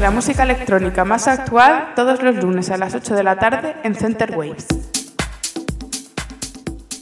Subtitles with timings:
[0.00, 3.94] La música electrónica más actual todos los lunes a las 8 de la tarde en
[3.94, 4.66] Center Waves.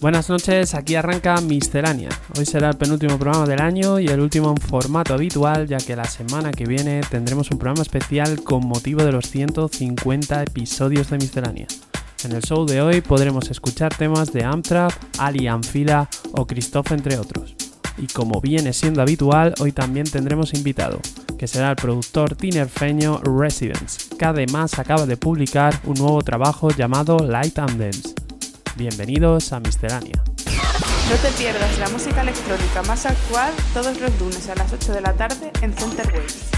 [0.00, 2.08] Buenas noches, aquí arranca Miscelánea.
[2.36, 5.94] Hoy será el penúltimo programa del año y el último en formato habitual, ya que
[5.94, 11.19] la semana que viene tendremos un programa especial con motivo de los 150 episodios de
[11.19, 11.66] Miscelánea.
[12.24, 17.16] En el show de hoy podremos escuchar temas de Amtrap, Ali Anfila o Christoph entre
[17.16, 17.54] otros.
[17.96, 21.00] Y como viene siendo habitual, hoy también tendremos invitado,
[21.39, 27.19] que será el productor tinerfeño Residence, que además acaba de publicar un nuevo trabajo llamado
[27.19, 28.14] Light and Dance.
[28.77, 30.22] Bienvenidos a Miscelánea.
[31.09, 35.00] No te pierdas la música electrónica más actual todos los lunes a las 8 de
[35.00, 36.58] la tarde en Center Waves.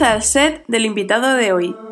[0.00, 1.87] El set del invitado de hoy.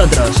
[0.00, 0.40] Nosotros.